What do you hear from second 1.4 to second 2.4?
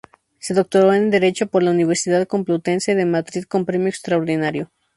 por la Universidad